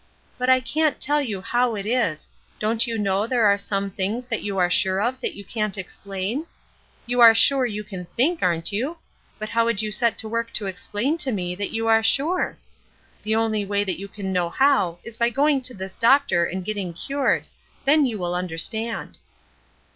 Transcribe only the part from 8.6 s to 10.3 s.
you? but how would you set to